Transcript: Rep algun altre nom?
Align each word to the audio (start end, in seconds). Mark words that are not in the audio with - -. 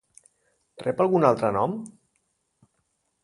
Rep 0.85 1.03
algun 1.03 1.27
altre 1.29 1.51
nom? 1.57 1.75